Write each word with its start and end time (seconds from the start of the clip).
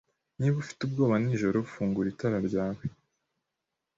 Niba 0.37 0.55
ufite 0.63 0.79
ubwoba 0.83 1.15
nijoro, 1.23 1.57
fungura 1.73 2.07
itara 2.13 2.37
ryawe. 2.47 2.83